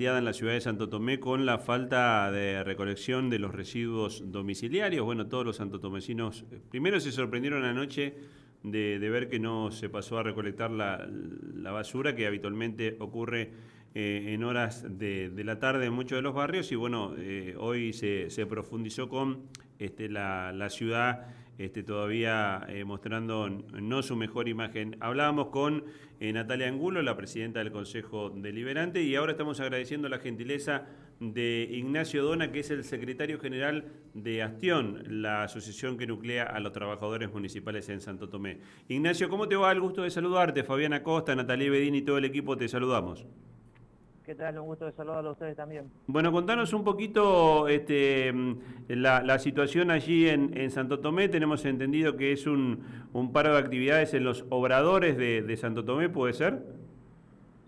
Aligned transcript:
en 0.00 0.24
la 0.24 0.32
ciudad 0.32 0.54
de 0.54 0.62
Santo 0.62 0.88
Tomé 0.88 1.20
con 1.20 1.44
la 1.44 1.58
falta 1.58 2.32
de 2.32 2.64
recolección 2.64 3.28
de 3.28 3.38
los 3.38 3.54
residuos 3.54 4.32
domiciliarios. 4.32 5.04
Bueno, 5.04 5.26
todos 5.26 5.44
los 5.44 5.56
santotomecinos 5.56 6.46
eh, 6.50 6.58
primero 6.70 6.98
se 7.00 7.12
sorprendieron 7.12 7.64
anoche 7.64 8.14
de, 8.62 8.98
ver 8.98 9.28
que 9.28 9.38
no 9.38 9.70
se 9.70 9.90
pasó 9.90 10.18
a 10.18 10.22
recolectar 10.22 10.70
la, 10.70 11.06
basura 11.70 12.14
que 12.14 12.26
habitualmente 12.26 12.96
ocurre 12.98 13.52
eh, 13.94 14.24
en 14.28 14.42
horas 14.42 14.86
de, 14.88 15.30
la 15.44 15.58
tarde 15.58 15.84
en 15.84 15.92
muchos 15.92 16.16
de 16.16 16.22
los 16.22 16.34
barrios 16.34 16.72
y 16.72 16.76
bueno, 16.76 17.14
eh, 17.18 17.54
hoy 17.58 17.92
se, 17.92 18.46
profundizó 18.46 19.10
con 19.10 19.42
este, 19.78 20.08
la 20.08 20.70
ciudad 20.70 21.26
este, 21.60 21.82
todavía 21.82 22.64
eh, 22.70 22.84
mostrando 22.84 23.50
no 23.50 24.02
su 24.02 24.16
mejor 24.16 24.48
imagen. 24.48 24.96
Hablábamos 25.00 25.48
con 25.48 25.84
eh, 26.18 26.32
Natalia 26.32 26.68
Angulo, 26.68 27.02
la 27.02 27.18
presidenta 27.18 27.58
del 27.58 27.70
Consejo 27.70 28.30
Deliberante, 28.30 29.02
y 29.02 29.14
ahora 29.14 29.32
estamos 29.32 29.60
agradeciendo 29.60 30.08
la 30.08 30.20
gentileza 30.20 30.86
de 31.20 31.68
Ignacio 31.70 32.24
Dona, 32.24 32.50
que 32.50 32.60
es 32.60 32.70
el 32.70 32.82
secretario 32.82 33.38
general 33.38 33.84
de 34.14 34.42
Astión, 34.42 35.04
la 35.06 35.42
asociación 35.42 35.98
que 35.98 36.06
nuclea 36.06 36.44
a 36.44 36.60
los 36.60 36.72
trabajadores 36.72 37.30
municipales 37.30 37.90
en 37.90 38.00
Santo 38.00 38.30
Tomé. 38.30 38.60
Ignacio, 38.88 39.28
¿cómo 39.28 39.46
te 39.46 39.56
va? 39.56 39.70
El 39.70 39.80
gusto 39.80 40.02
de 40.02 40.10
saludarte. 40.10 40.64
Fabiana 40.64 41.02
Costa, 41.02 41.36
Natalia 41.36 41.70
Bedín 41.70 41.94
y 41.94 42.00
todo 42.00 42.16
el 42.16 42.24
equipo 42.24 42.56
te 42.56 42.68
saludamos. 42.68 43.26
¿Qué 44.30 44.36
tal? 44.36 44.60
Un 44.60 44.66
gusto 44.66 44.84
de 44.84 44.92
saludarlo 44.92 45.30
a 45.30 45.32
ustedes 45.32 45.56
también. 45.56 45.90
Bueno, 46.06 46.30
contanos 46.30 46.72
un 46.72 46.84
poquito 46.84 47.66
este, 47.66 48.32
la, 48.86 49.38
situación 49.40 49.90
allí 49.90 50.28
en, 50.28 50.70
Santo 50.70 51.00
Tomé. 51.00 51.28
Tenemos 51.28 51.64
entendido 51.64 52.16
que 52.16 52.30
es 52.30 52.46
un, 52.46 52.80
paro 53.32 53.54
de 53.54 53.58
actividades 53.58 54.14
en 54.14 54.22
los 54.22 54.44
obradores 54.48 55.16
de, 55.16 55.56
Santo 55.56 55.84
Tomé, 55.84 56.10
¿puede 56.10 56.34
ser? 56.34 56.62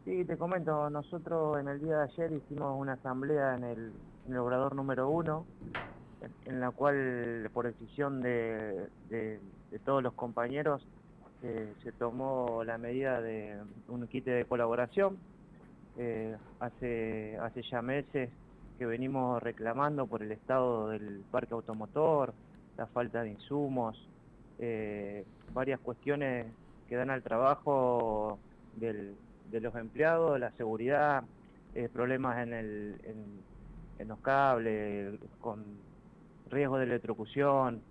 Sí, 0.05 0.25
te 0.25 0.37
comento. 0.37 0.89
Nosotros 0.89 1.59
en 1.59 1.67
el 1.67 1.81
día 1.81 1.97
de 1.97 2.03
ayer 2.05 2.33
hicimos 2.33 2.81
una 2.81 2.93
asamblea 2.93 3.57
en 3.57 3.65
el, 3.65 4.39
obrador 4.39 4.77
número 4.77 5.09
uno, 5.09 5.45
en, 6.45 6.61
la 6.61 6.71
cual, 6.71 7.51
por 7.53 7.67
decisión 7.67 8.23
de, 8.23 8.87
todos 9.85 10.01
los 10.01 10.13
compañeros, 10.13 10.87
eh, 11.43 11.73
se 11.83 11.91
tomó 11.91 12.63
la 12.65 12.79
medida 12.79 13.21
de 13.21 13.57
un 13.89 14.07
kit 14.07 14.25
de 14.27 14.45
colaboración 14.45 15.19
eh, 15.99 16.37
hace, 16.61 17.37
hace 17.39 17.63
ya 17.63 17.83
meses 17.83 18.31
que 18.79 18.87
venimos 18.87 19.43
reclamando 19.43 20.07
por 20.07 20.23
el 20.23 20.33
estado 20.33 20.89
del 20.89 21.23
parque 21.31 21.53
automotor, 21.55 22.33
la 22.79 22.87
falta 22.87 23.23
de 23.23 23.31
insumos, 23.31 24.09
eh, 24.59 25.25
varias 25.53 25.79
cuestiones 25.81 26.47
que 26.89 26.97
dan 26.97 27.11
al 27.11 27.23
trabajo 27.23 28.39
de 28.77 29.15
los 29.61 29.75
empleados, 29.75 30.41
la 30.41 30.51
seguridad, 30.53 31.25
eh, 31.75 31.89
problemas 31.93 32.39
en, 32.39 32.55
el, 32.55 32.97
en, 33.99 34.09
los 34.09 34.19
cables, 34.19 35.21
con 35.41 35.65
riesgo 36.51 36.79
de 36.79 36.85
electrocución, 36.85 37.83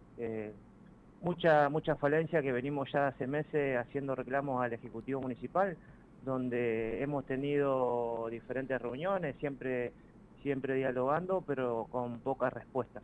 mucha, 1.22 1.70
mucha 1.70 1.96
falencia 1.96 2.42
que 2.42 2.52
venimos 2.52 2.92
ya 2.92 3.08
hace 3.08 3.28
meses 3.28 3.78
haciendo 3.78 4.14
reclamos 4.14 4.62
al 4.62 4.74
Ejecutivo 4.74 5.22
Municipal 5.22 5.78
donde 6.24 7.02
hemos 7.02 7.26
tenido 7.26 8.28
diferentes 8.30 8.82
reuniones, 8.82 9.36
siempre, 9.40 9.92
siempre 10.44 10.76
dialogando, 10.76 11.44
pero 11.46 11.88
con 11.92 12.20
pocas 12.20 12.54
respuestas. 12.54 13.04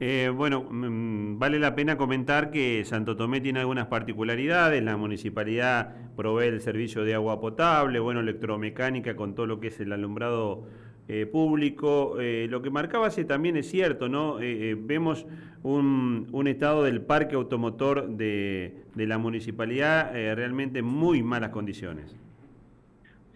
Eh, 0.00 0.32
bueno, 0.34 0.66
mm, 0.68 1.38
vale 1.38 1.58
la 1.58 1.74
pena 1.74 1.96
comentar 1.96 2.50
que 2.50 2.84
Santo 2.84 3.16
Tomé 3.16 3.40
tiene 3.40 3.60
algunas 3.60 3.86
particularidades, 3.86 4.82
la 4.82 4.96
municipalidad 4.96 5.94
provee 6.16 6.46
el 6.46 6.60
servicio 6.60 7.04
de 7.04 7.14
agua 7.14 7.40
potable, 7.40 8.00
bueno, 8.00 8.20
electromecánica 8.20 9.14
con 9.14 9.34
todo 9.34 9.46
lo 9.46 9.60
que 9.60 9.68
es 9.68 9.78
el 9.80 9.92
alumbrado 9.92 10.66
eh, 11.08 11.26
público. 11.26 12.16
Eh, 12.20 12.48
lo 12.50 12.62
que 12.62 12.70
marcaba 12.70 13.08
hace 13.08 13.24
también 13.24 13.56
es 13.56 13.70
cierto, 13.70 14.08
¿no? 14.08 14.38
vemos 14.38 15.26
un, 15.62 16.26
un, 16.32 16.48
estado 16.48 16.82
del 16.82 17.02
parque 17.02 17.36
automotor 17.36 18.08
de, 18.08 18.82
de 18.94 19.06
la 19.06 19.18
municipalidad 19.18 20.12
realmente 20.12 20.80
en 20.80 20.86
muy 20.86 21.22
malas 21.22 21.50
condiciones. 21.50 22.16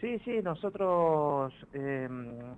Sí, 0.00 0.18
sí, 0.26 0.42
nosotros 0.42 1.54
eh, 1.72 2.08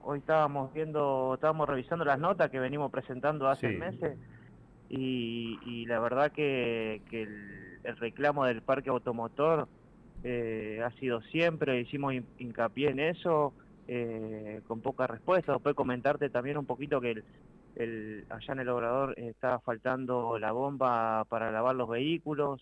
hoy 0.03 0.19
estábamos 0.19 0.73
viendo, 0.73 1.35
estábamos 1.35 1.69
revisando 1.69 2.05
las 2.05 2.19
notas 2.19 2.51
que 2.51 2.59
venimos 2.59 2.91
presentando 2.91 3.49
hace 3.49 3.69
meses 3.69 4.19
y, 4.89 5.87
la 5.87 6.01
verdad 6.01 6.33
que, 6.33 7.01
el, 7.13 7.97
reclamo 7.97 8.45
del 8.45 8.63
parque 8.63 8.91
automotor 8.91 9.69
eh, 10.25 10.83
ha 10.85 10.91
sido 10.99 11.21
siempre, 11.23 11.81
hicimos 11.81 12.15
hincapié 12.39 12.91
en 12.91 12.99
eso, 12.99 13.53
eh, 13.87 14.61
con 14.67 14.81
poca 14.81 15.07
respuesta. 15.07 15.53
Después 15.53 15.77
comentarte 15.77 16.31
también 16.31 16.59
un 16.59 16.67
poquito 16.67 17.01
que 17.01 17.23
el, 17.77 18.25
allá 18.31 18.53
en 18.53 18.59
el 18.59 18.69
obrador 18.69 19.15
estaba 19.17 19.61
faltando 19.61 20.39
la 20.41 20.51
bomba 20.51 21.25
para 21.29 21.53
lavar 21.53 21.77
los 21.77 21.89
vehículos, 21.89 22.61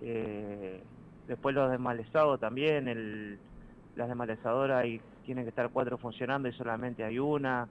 después 0.00 1.54
los 1.54 1.70
desmalezados 1.70 2.38
también, 2.38 2.86
el 2.86 3.38
las 3.96 4.08
desmalezadoras 4.08 4.86
y 4.86 5.00
tienen 5.24 5.44
que 5.44 5.50
estar 5.50 5.70
cuatro 5.70 5.98
funcionando 5.98 6.48
y 6.48 6.52
solamente 6.52 7.04
hay 7.04 7.18
una. 7.18 7.68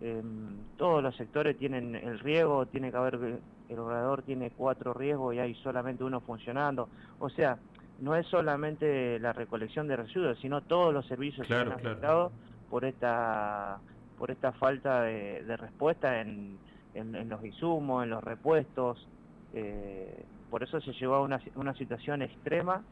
Em, 0.00 0.56
todos 0.76 1.02
los 1.02 1.14
sectores 1.16 1.58
tienen 1.58 1.94
el 1.94 2.18
riego, 2.18 2.66
tiene 2.66 2.90
que 2.90 2.96
haber, 2.96 3.38
el 3.68 3.78
obrador 3.78 4.22
tiene 4.22 4.50
cuatro 4.50 4.94
riegos 4.94 5.34
y 5.34 5.38
hay 5.38 5.54
solamente 5.56 6.04
uno 6.04 6.20
funcionando. 6.20 6.88
O 7.18 7.28
sea, 7.28 7.58
no 8.00 8.16
es 8.16 8.26
solamente 8.26 9.18
la 9.18 9.32
recolección 9.32 9.88
de 9.88 9.96
residuos, 9.96 10.38
sino 10.40 10.62
todos 10.62 10.92
los 10.92 11.06
servicios 11.06 11.46
que 11.46 11.54
han 11.54 11.72
afectado 11.72 12.32
por 12.70 12.84
esta 12.84 13.78
por 14.18 14.30
esta 14.30 14.52
falta 14.52 15.02
de, 15.02 15.56
respuesta 15.56 16.20
en, 16.20 16.58
en, 16.92 17.28
los 17.30 17.42
insumos, 17.42 18.04
en 18.04 18.10
los 18.10 18.22
repuestos. 18.22 19.08
Eh, 19.54 20.24
por 20.50 20.62
eso 20.62 20.78
se 20.82 20.92
llevó 20.92 21.14
a 21.14 21.20
una, 21.22 21.40
una 21.54 21.72
situación 21.72 22.20
extrema 22.20 22.82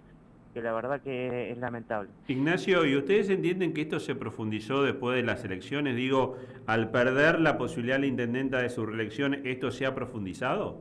que 0.53 0.63
la 0.63 0.73
verdad 0.73 1.01
que 1.01 1.51
es 1.51 1.59
lamentable. 1.59 2.11
Ignacio, 2.27 2.85
¿y 2.85 2.97
ustedes 2.97 3.29
entienden 3.31 3.73
que 3.73 3.83
esto 3.83 4.01
se 4.01 4.15
profundizó 4.15 4.83
después 4.83 5.17
de 5.17 5.23
las 5.23 5.45
elecciones? 5.45 5.97
Digo, 5.97 6.37
al 6.67 6.91
perder 6.91 7.41
la 7.41 7.59
posibilidad 7.59 7.97
de 7.97 8.01
la 8.01 8.07
intendenta 8.07 8.61
de 8.61 8.71
su 8.71 8.87
reelección, 8.87 9.47
¿esto 9.47 9.71
se 9.71 9.87
ha 9.87 9.95
profundizado? 9.95 10.79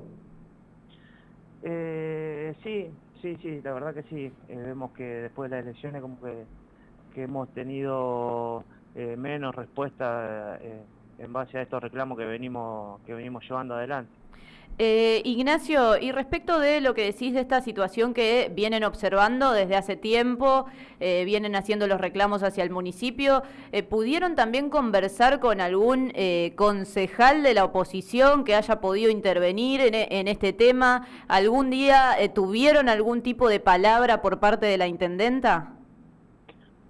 Eh, 1.63 2.53
sí, 2.63 2.87
sí, 3.21 3.37
sí, 3.41 3.61
la 3.63 3.73
verdad 3.73 3.93
que 3.93 4.03
sí. 4.03 4.31
Eh, 4.47 4.55
vemos 4.55 4.91
que 4.91 5.03
después 5.03 5.49
de 5.49 5.57
las 5.57 5.65
elecciones 5.65 6.01
como 6.01 6.17
que, 6.21 6.45
hemos 7.21 7.51
tenido 7.55 8.63
eh, 8.93 9.15
menos 9.17 9.55
respuesta 9.55 10.59
en 11.17 11.33
base 11.33 11.57
a 11.57 11.63
estos 11.63 11.81
reclamos 11.81 12.15
que 12.15 12.25
venimos, 12.25 13.01
que 13.01 13.13
venimos 13.15 13.43
llevando 13.43 13.73
adelante. 13.73 14.11
Eh, 14.79 15.23
Ignacio, 15.25 15.97
y 15.97 16.11
respecto 16.11 16.59
de 16.59 16.81
lo 16.81 16.93
que 16.93 17.03
decís 17.03 17.33
de 17.33 17.39
esta 17.39 17.61
situación 17.61 18.13
que 18.13 18.51
vienen 18.53 18.83
observando 18.83 19.51
desde 19.51 19.75
hace 19.75 19.95
tiempo, 19.95 20.67
eh, 20.99 21.23
vienen 21.25 21.55
haciendo 21.55 21.87
los 21.87 21.99
reclamos 21.99 22.43
hacia 22.43 22.63
el 22.63 22.69
municipio, 22.69 23.41
eh, 23.71 23.81
¿pudieron 23.81 24.35
también 24.35 24.69
conversar 24.69 25.39
con 25.39 25.61
algún 25.61 26.13
concejal 26.55 27.41
de 27.41 27.55
la 27.55 27.65
oposición 27.65 28.43
que 28.43 28.53
haya 28.53 28.79
podido 28.79 29.09
intervenir 29.09 29.81
en, 29.81 30.27
este 30.27 30.53
tema? 30.53 31.07
¿Algún 31.27 31.71
día 31.71 32.15
tuvieron 32.35 32.87
algún 32.87 33.23
tipo 33.23 33.49
de 33.49 33.59
palabra 33.59 34.21
por 34.21 34.39
parte 34.39 34.67
de 34.67 34.77
la 34.77 34.87
intendenta? 34.87 35.76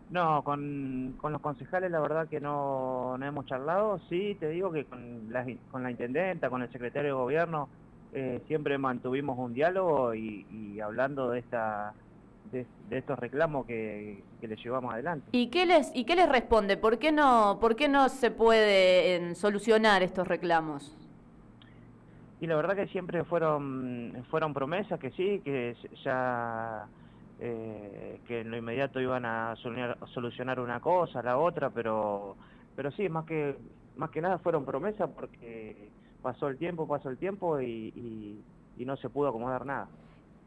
No, 0.09 0.41
con, 0.43 1.17
los 1.21 1.41
concejales 1.41 1.91
la 1.91 1.99
verdad 1.99 2.27
que 2.27 2.39
no, 2.39 3.17
hemos 3.21 3.45
charlado. 3.45 3.99
Sí, 4.09 4.37
te 4.39 4.49
digo 4.49 4.71
que 4.71 4.85
con 4.85 5.31
la, 5.31 5.45
con 5.69 5.83
la 5.83 5.91
intendenta, 5.91 6.49
con 6.49 6.61
el 6.61 6.71
secretario 6.71 7.09
de 7.09 7.21
gobierno, 7.21 7.67
eh, 8.13 8.41
siempre 8.47 8.77
mantuvimos 8.77 9.37
un 9.37 9.53
diálogo 9.53 10.15
y, 10.15 10.79
hablando 10.79 11.29
de 11.29 11.39
esta 11.39 11.93
de, 12.51 12.65
estos 12.91 13.19
reclamos 13.19 13.65
que, 13.65 14.23
que 14.39 14.47
les 14.47 14.63
llevamos 14.63 14.93
adelante. 14.93 15.27
¿Y 15.33 15.47
qué 15.47 15.65
les 15.65 15.93
y 15.93 16.05
qué 16.05 16.15
les 16.15 16.29
responde? 16.29 16.77
¿Por 16.77 16.99
qué 16.99 17.11
no 17.11 17.57
por 17.59 17.75
qué 17.75 17.89
no 17.89 18.07
se 18.07 18.31
puede 18.31 19.35
solucionar 19.35 20.03
estos 20.03 20.25
reclamos? 20.27 20.95
Y 22.39 22.47
la 22.47 22.55
verdad 22.55 22.75
que 22.75 22.87
siempre 22.87 23.25
fueron 23.25 24.23
fueron 24.29 24.53
promesas 24.53 24.99
que 24.99 25.11
sí, 25.11 25.41
que 25.43 25.75
ya 26.05 26.87
eh, 27.39 28.19
que 28.27 28.41
en 28.41 28.51
lo 28.51 28.57
inmediato 28.57 28.99
iban 28.99 29.25
a 29.25 29.55
solucionar, 29.55 30.59
una 30.59 30.79
cosa, 30.79 31.21
la 31.21 31.37
otra, 31.37 31.69
pero, 31.69 32.35
pero 32.75 32.91
sí, 32.91 33.09
más 33.09 33.25
que, 33.25 33.55
más 33.95 34.09
que 34.09 34.21
nada 34.21 34.39
fueron 34.39 34.65
promesas 34.65 35.09
porque 35.15 35.89
pasó 36.21 36.47
el 36.47 36.57
tiempo, 36.57 36.87
pasó 36.87 37.09
el 37.09 37.17
tiempo 37.17 37.61
y 37.61 38.43
no 38.77 38.97
se 38.97 39.09
pudo 39.09 39.29
acomodar 39.29 39.65
nada. 39.65 39.87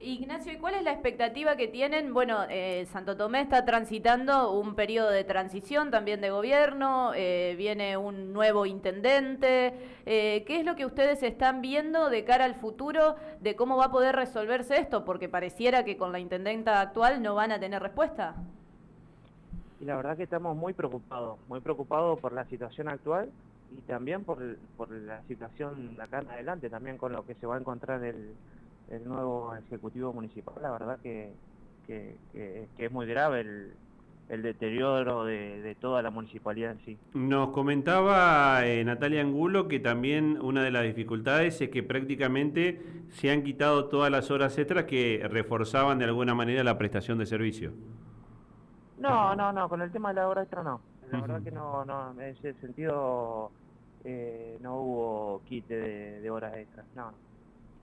Ignacio, 0.02 0.50
¿y 0.54 0.56
cuál 0.56 0.76
es 0.76 0.82
la 0.82 0.92
expectativa 0.92 1.56
que 1.56 1.68
tienen? 1.68 2.14
Bueno, 2.14 2.46
eh, 2.48 2.86
Santo 2.86 3.18
Tomé 3.18 3.42
está 3.42 3.66
transitando 3.66 4.50
un 4.58 4.74
periodo 4.74 5.10
de 5.10 5.24
transición 5.24 5.90
también 5.90 6.22
de 6.22 6.30
gobierno, 6.30 7.12
eh, 7.14 7.54
viene 7.58 7.98
un 7.98 8.32
nuevo 8.32 8.64
intendente. 8.64 9.74
Eh, 10.06 10.42
¿Qué 10.46 10.58
es 10.58 10.64
lo 10.64 10.74
que 10.74 10.86
ustedes 10.86 11.22
están 11.22 11.60
viendo 11.60 12.08
de 12.08 12.24
cara 12.24 12.46
al 12.46 12.54
futuro 12.54 13.16
de 13.42 13.56
cómo 13.56 13.76
va 13.76 13.86
a 13.86 13.90
poder 13.90 14.16
resolverse 14.16 14.78
esto? 14.78 15.04
Porque 15.04 15.28
pareciera 15.28 15.84
que 15.84 15.98
con 15.98 16.12
la 16.12 16.18
intendenta 16.18 16.80
actual 16.80 17.20
no 17.20 17.34
van 17.34 17.52
a 17.52 17.60
tener 17.60 17.82
respuesta. 17.82 18.36
Y 19.80 19.84
la 19.84 19.96
verdad 19.96 20.16
que 20.16 20.22
estamos 20.22 20.56
muy 20.56 20.72
preocupados, 20.72 21.38
muy 21.46 21.60
preocupados 21.60 22.18
por 22.20 22.32
la 22.32 22.46
situación 22.46 22.88
actual 22.88 23.30
y 23.76 23.82
también 23.82 24.24
por, 24.24 24.38
por 24.78 24.90
la 24.90 25.20
situación 25.24 25.94
acá 26.00 26.20
en 26.20 26.30
adelante, 26.30 26.70
también 26.70 26.96
con 26.96 27.12
lo 27.12 27.26
que 27.26 27.34
se 27.34 27.46
va 27.46 27.56
a 27.56 27.60
encontrar 27.60 28.02
el, 28.02 28.32
el 28.90 29.08
nuevo 29.08 29.54
Ejecutivo 29.56 30.12
Municipal. 30.12 30.54
La 30.60 30.70
verdad 30.70 30.98
que, 31.00 31.32
que, 31.86 32.16
que 32.32 32.84
es 32.84 32.92
muy 32.92 33.06
grave 33.06 33.40
el, 33.40 33.72
el 34.30 34.42
deterioro 34.42 35.24
de, 35.24 35.76
toda 35.80 36.02
la 36.02 36.10
municipalidad 36.10 36.72
en 36.72 36.80
sí. 36.84 36.98
Nos 37.14 37.50
comentaba 37.50 38.64
eh, 38.64 38.84
Natalia 38.84 39.20
Angulo 39.20 39.66
que 39.66 39.80
también 39.80 40.38
una 40.40 40.62
de 40.62 40.70
las 40.70 40.84
dificultades 40.84 41.60
es 41.60 41.68
que 41.68 41.82
prácticamente 41.82 42.80
se 43.10 43.30
han 43.30 43.42
quitado 43.42 43.86
todas 43.86 44.10
las 44.10 44.30
horas 44.30 44.56
extras 44.56 44.84
que 44.84 45.26
reforzaban 45.28 45.98
de 45.98 46.04
alguna 46.04 46.34
manera 46.34 46.62
la 46.62 46.78
prestación 46.78 47.18
de 47.18 47.26
servicio. 47.26 47.72
No, 48.98 49.34
no, 49.34 49.52
no, 49.52 49.68
con 49.68 49.82
el 49.82 49.90
tema 49.90 50.10
de 50.10 50.14
la 50.16 50.28
hora 50.28 50.42
extra 50.42 50.62
no. 50.62 50.80
La 51.10 51.20
verdad 51.20 51.42
que 51.42 51.50
no, 51.50 51.84
no, 51.84 52.12
en 52.12 52.20
ese 52.20 52.54
sentido 52.54 53.50
eh, 54.04 54.58
no 54.60 54.76
hubo 54.76 55.42
quite 55.44 55.74
de, 56.20 56.30
horas 56.30 56.56
extras, 56.56 56.86
no. 56.94 57.12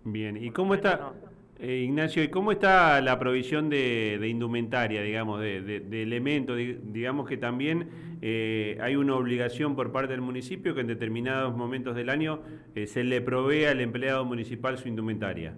Bien, 0.10 0.38
¿y 0.42 0.52
cómo 0.52 0.74
está? 0.74 1.12
Eh, 1.60 1.84
Ignacio, 1.86 2.24
¿y 2.24 2.30
cómo 2.30 2.54
está 2.54 3.02
la 3.02 3.20
provisión 3.20 3.70
de, 3.70 4.26
indumentaria, 4.26 5.02
digamos, 5.02 5.42
de, 5.42 6.02
elementos? 6.02 6.56
digamos 6.56 7.28
que 7.28 7.36
también 7.36 7.90
eh, 8.22 8.78
hay 8.80 8.96
una 8.96 9.16
obligación 9.16 9.76
por 9.76 9.92
parte 9.92 10.14
del 10.14 10.22
municipio 10.22 10.74
que 10.74 10.80
en 10.80 10.88
determinados 10.88 11.58
momentos 11.58 11.94
del 11.94 12.10
año 12.10 12.40
eh, 12.74 12.88
se 12.88 13.04
le 13.04 13.20
provee 13.20 13.66
al 13.66 13.82
empleado 13.82 14.24
municipal 14.24 14.78
su 14.78 14.88
indumentaria. 14.88 15.56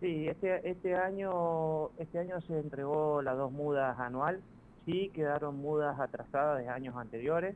Sí, 0.00 0.26
este, 0.26 0.68
este, 0.68 0.96
año, 0.96 1.90
este 1.98 2.18
año 2.18 2.40
se 2.40 2.58
entregó 2.58 3.22
las 3.22 3.36
dos 3.36 3.52
mudas 3.52 4.00
anual, 4.00 4.40
sí 4.84 5.12
quedaron 5.14 5.58
mudas 5.58 6.00
atrasadas 6.00 6.58
de 6.58 6.68
años 6.68 6.96
anteriores, 6.96 7.54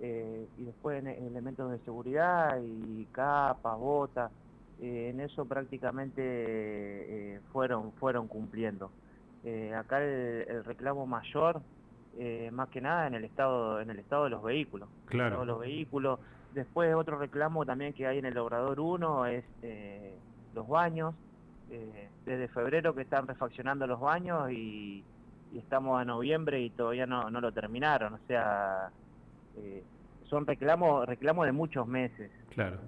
y 0.00 0.62
después 0.62 1.04
elementos 1.04 1.72
de 1.72 1.78
seguridad 1.80 2.56
y 2.62 3.04
capas, 3.06 3.76
botas 3.76 4.30
eh, 4.80 5.10
en 5.10 5.20
eso 5.20 5.44
prácticamente 5.44 6.22
eh, 6.22 7.40
fueron, 7.52 7.92
fueron 7.92 8.28
cumpliendo. 8.28 8.90
Eh, 9.44 9.74
acá 9.74 10.02
el, 10.02 10.64
reclamo 10.64 11.06
mayor, 11.06 11.60
más 12.52 12.68
que 12.70 12.80
nada 12.80 13.06
en 13.06 13.14
el 13.14 13.24
estado, 13.24 13.80
en 13.80 13.90
el 13.90 13.98
estado 13.98 14.24
de 14.24 14.30
los 14.30 14.42
vehículos. 14.42 14.88
Claro. 15.06 15.44
los 15.44 15.60
vehículos. 15.60 16.18
Después 16.52 16.94
otro 16.94 17.18
reclamo 17.18 17.64
también 17.64 17.92
que 17.92 18.06
hay 18.06 18.18
en 18.18 18.24
el 18.24 18.36
Obrador 18.38 18.80
1 18.80 19.26
es 19.26 19.44
los 20.54 20.66
baños. 20.66 21.14
desde 22.24 22.48
febrero 22.48 22.94
que 22.94 23.02
están 23.02 23.26
refaccionando 23.26 23.86
los 23.86 24.00
baños 24.00 24.50
y, 24.50 25.04
estamos 25.56 25.98
a 25.98 26.04
noviembre 26.04 26.60
y 26.60 26.70
todavía 26.70 27.06
no, 27.06 27.30
no 27.30 27.40
lo 27.40 27.52
terminaron. 27.52 28.14
O 28.14 28.18
sea, 28.26 28.90
son 30.24 30.46
reclamos, 30.46 31.06
reclamos 31.06 31.46
de 31.46 31.52
muchos 31.52 31.86
meses. 31.86 32.30
Claro. 32.50 32.78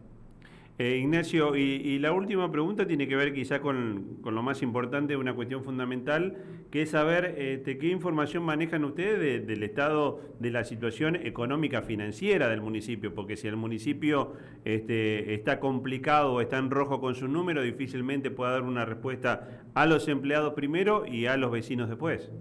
Eh, 0.80 0.96
Ignacio, 0.96 1.56
y, 1.56 1.98
la 1.98 2.10
última 2.10 2.50
pregunta 2.50 2.86
tiene 2.86 3.06
que 3.06 3.14
ver 3.14 3.34
quizá 3.34 3.60
con, 3.60 4.16
lo 4.24 4.42
más 4.42 4.62
importante, 4.62 5.14
una 5.14 5.34
cuestión 5.34 5.62
fundamental, 5.62 6.38
que 6.70 6.80
es 6.80 6.92
saber 6.92 7.34
este, 7.36 7.76
qué 7.76 7.88
información 7.88 8.44
manejan 8.44 8.82
ustedes 8.86 9.46
del 9.46 9.62
estado 9.62 10.20
de 10.38 10.50
la 10.50 10.64
situación 10.64 11.16
económica 11.16 11.82
financiera 11.82 12.48
del 12.48 12.62
municipio, 12.62 13.14
porque 13.14 13.36
si 13.36 13.46
el 13.46 13.56
municipio 13.56 14.32
este, 14.64 15.34
está 15.34 15.60
complicado 15.60 16.32
o 16.32 16.40
está 16.40 16.56
en 16.56 16.70
rojo 16.70 16.98
con 16.98 17.14
su 17.14 17.28
número, 17.28 17.60
difícilmente 17.60 18.30
puede 18.30 18.52
dar 18.52 18.62
una 18.62 18.86
respuesta 18.86 19.60
a 19.74 19.84
los 19.84 20.08
empleados 20.08 20.54
primero 20.54 21.04
y 21.04 21.26
a 21.26 21.36
los 21.36 21.50
vecinos 21.50 21.90
después. 21.90 22.32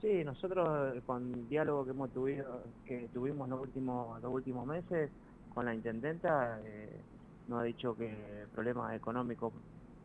Sí, 0.00 0.24
nosotros 0.24 1.00
con 1.06 1.48
diálogo 1.48 1.84
que 1.84 1.92
hemos 1.92 2.10
tuvido, 2.12 2.64
que 2.84 3.08
tuvimos 3.14 3.48
los 3.48 3.60
últimos, 3.60 4.20
los 4.20 4.34
últimos 4.34 4.66
meses, 4.66 5.10
con 5.54 5.64
la 5.66 5.74
intendenta 5.74 6.58
eh, 6.64 7.00
nos 7.48 7.60
ha 7.60 7.62
dicho 7.62 7.96
que 7.96 8.12
problemas 8.52 8.94
económicos 8.94 9.52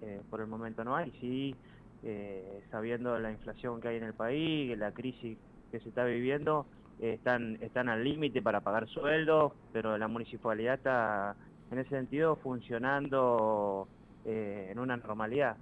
eh, 0.02 0.22
por 0.30 0.40
el 0.40 0.48
momento 0.48 0.84
no 0.84 0.96
hay, 0.96 1.12
sí, 1.20 1.56
eh, 2.04 2.64
sabiendo 2.70 3.18
la 3.20 3.32
inflación 3.32 3.82
que 3.82 3.90
hay 3.90 3.98
en 3.98 4.04
el 4.04 4.14
país, 4.14 4.78
la 4.78 4.92
crisis 4.92 5.38
que 5.72 5.80
se 5.80 5.90
está 5.90 6.06
viviendo, 6.06 6.66
están, 7.00 7.58
están 7.62 7.88
al 7.88 8.04
límite 8.04 8.42
para 8.42 8.60
pagar 8.60 8.88
sueldos, 8.88 9.54
pero 9.72 9.98
la 9.98 10.08
municipalidad 10.08 10.76
está 10.76 11.36
en 11.72 11.80
ese 11.80 11.90
sentido 11.90 12.36
funcionando 12.38 13.88
en 14.26 14.78
una 14.78 14.98
normalidad. 14.98 15.56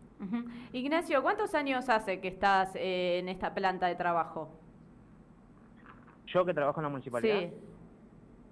Ignacio, 0.73 1.21
¿cuántos 1.21 1.53
años 1.53 1.89
hace 1.89 2.19
que 2.19 2.29
estás 2.29 2.71
en 2.73 3.29
esta 3.29 3.53
planta 3.53 3.85
de 3.85 3.95
trabajo? 3.95 4.49
Yo 6.25 6.43
que 6.43 6.55
trabajo 6.55 6.79
en 6.79 6.83
la 6.83 6.89
municipalidad. 6.89 7.39
Sí. 7.39 7.66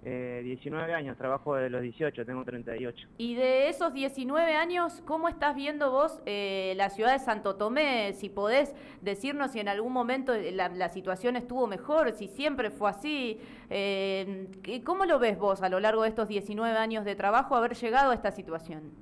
19 0.06 0.92
eh, 0.92 0.94
años, 0.94 1.16
trabajo 1.16 1.56
de 1.56 1.68
los 1.68 1.82
18, 1.82 2.24
tengo 2.24 2.44
38. 2.44 3.08
Y 3.18 3.34
de 3.34 3.68
esos 3.68 3.92
19 3.92 4.54
años, 4.54 5.02
¿cómo 5.04 5.28
estás 5.28 5.56
viendo 5.56 5.90
vos 5.90 6.22
eh, 6.26 6.74
la 6.76 6.90
ciudad 6.90 7.12
de 7.12 7.18
Santo 7.18 7.56
Tomé? 7.56 8.12
Si 8.12 8.28
podés 8.28 8.72
decirnos 9.00 9.50
si 9.50 9.58
en 9.58 9.68
algún 9.68 9.92
momento 9.92 10.32
la, 10.52 10.88
situación 10.90 11.34
estuvo 11.34 11.66
mejor, 11.66 12.12
si 12.12 12.28
siempre 12.28 12.70
fue 12.70 12.90
así. 12.90 13.40
Eh, 13.68 14.82
¿Cómo 14.84 15.06
lo 15.06 15.18
ves 15.18 15.38
vos 15.38 15.62
a 15.62 15.68
lo 15.68 15.80
largo 15.80 16.02
de 16.02 16.10
estos 16.10 16.28
19 16.28 16.78
años 16.78 17.04
de 17.04 17.16
trabajo 17.16 17.56
haber 17.56 17.74
llegado 17.74 18.12
a 18.12 18.14
esta 18.14 18.30
situación? 18.30 18.92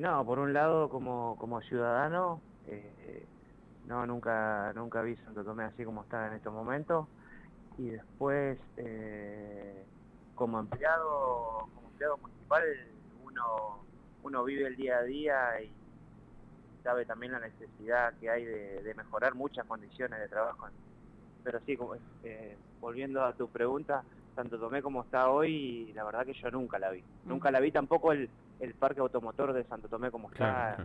no, 0.00 0.24
por 0.24 0.38
un 0.38 0.52
lado, 0.52 0.88
como, 0.88 1.36
como 1.36 1.60
ciudadano, 1.62 2.40
no, 3.86 4.06
nunca, 4.06 4.72
nunca 4.74 5.02
vi 5.02 5.16
Santo 5.16 5.42
Tomé 5.42 5.64
así 5.64 5.84
como 5.84 6.02
está 6.02 6.28
en 6.28 6.34
estos 6.34 6.52
momentos 6.52 7.06
y 7.78 7.90
después 7.90 8.58
eh, 8.76 9.84
como 10.34 10.60
empleado 10.60 11.68
como 11.74 11.88
empleado 11.88 12.18
municipal 12.18 12.62
uno 13.24 13.84
uno 14.22 14.44
vive 14.44 14.66
el 14.66 14.76
día 14.76 14.98
a 14.98 15.02
día 15.02 15.60
y 15.62 15.70
sabe 16.82 17.04
también 17.04 17.32
la 17.32 17.40
necesidad 17.40 18.14
que 18.18 18.30
hay 18.30 18.44
de, 18.44 18.94
mejorar 18.96 19.34
muchas 19.34 19.64
condiciones 19.66 20.18
de 20.18 20.28
trabajo. 20.28 20.66
Pero 21.44 21.60
sí 21.66 21.76
como 21.76 21.94
eh, 22.24 22.56
volviendo 22.80 23.24
a 23.24 23.32
tu 23.32 23.48
pregunta 23.48 24.02
tanto 24.34 24.58
Tomé 24.58 24.82
como 24.82 25.02
está 25.02 25.30
hoy 25.30 25.92
la 25.94 26.04
verdad 26.04 26.24
que 26.24 26.34
yo 26.34 26.50
nunca 26.50 26.78
la 26.78 26.90
vi. 26.90 27.02
Nunca 27.24 27.50
la 27.50 27.60
vi 27.60 27.70
tampoco 27.70 28.12
el, 28.12 28.28
el 28.60 28.74
parque 28.74 29.00
automotor 29.00 29.52
de 29.52 29.64
Santo 29.64 29.88
Tomé 29.88 30.10
como 30.10 30.30
está 30.30 30.76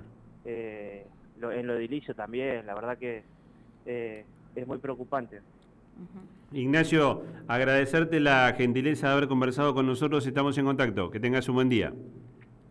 eh, 0.45 1.06
en 1.36 1.68
lo 1.68 1.75
edilicio 1.75 2.16
también 2.16 2.66
la 2.66 2.74
verdad 2.74 2.98
que 2.98 3.24
es 3.86 4.68
muy 4.68 4.80
preocupante 4.80 5.42
Ignacio, 6.52 7.24
agradecerte 7.48 8.20
la 8.20 8.54
gentileza 8.58 9.08
de 9.08 9.13
haber 9.13 9.27
conversado 9.27 9.74
con 9.74 9.86
nosotros. 9.86 10.25
Estamos 10.25 10.58
en 10.58 10.66
contacto. 10.66 11.12
Que 11.12 11.20
tengas 11.20 11.48
un 11.50 11.56
buen 11.56 11.70
día. 11.70 11.94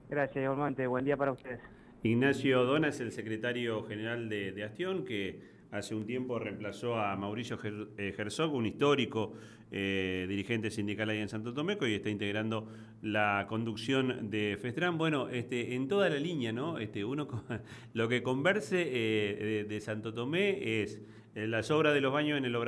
Gracias, 0.08 0.42
igualmente. 0.42 0.86
Buen 0.86 1.04
día 1.04 1.16
para 1.16 1.32
ustedes. 1.32 1.60
Ignacio 2.02 2.64
Dona 2.64 2.88
es 2.88 3.00
el 3.00 3.12
secretario 3.12 3.82
general 3.84 4.28
de, 4.28 4.52
de 4.52 4.64
Astión, 4.64 5.04
que 5.04 5.56
hace 5.70 5.94
un 5.94 6.06
tiempo 6.06 6.38
reemplazó 6.38 6.98
a 6.98 7.16
Mauricio 7.16 7.58
eh, 7.98 8.14
Herzog, 8.16 8.54
un 8.54 8.66
histórico 8.66 9.34
eh, 9.70 10.26
dirigente 10.28 10.70
sindical 10.70 11.10
ahí 11.10 11.18
en 11.18 11.28
Santo 11.28 11.52
Tomé, 11.52 11.76
y 11.80 11.94
está 11.94 12.08
integrando 12.08 12.68
la 13.02 13.46
conducción 13.48 14.30
de 14.30 14.58
Festran. 14.60 14.96
Bueno, 14.96 15.28
este, 15.28 15.74
en 15.74 15.88
toda 15.88 16.08
la 16.08 16.18
línea, 16.18 16.52
¿no? 16.52 16.78
Este, 16.78 17.04
uno 17.04 17.28
lo 17.94 18.08
que 18.08 18.22
converse 18.22 18.84
eh, 18.86 19.66
de, 19.68 19.80
Santo 19.80 20.14
Tomé 20.14 20.82
es 20.82 21.00
las 21.34 21.70
obras 21.70 21.92
de 21.92 22.00
los 22.00 22.14
baños 22.14 22.38
en 22.38 22.46
el 22.46 22.56
obrador 22.56 22.64